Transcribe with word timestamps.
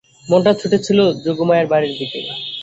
মনটা 0.25 0.51
ছুটেছিল 0.59 0.99
যোগমায়ার 1.25 1.67
বাড়ির 1.71 1.93
দিকে। 1.99 2.19